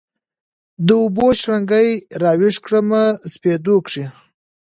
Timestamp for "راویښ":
2.21-2.55